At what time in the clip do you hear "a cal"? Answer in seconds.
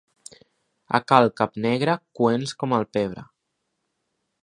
0.99-1.29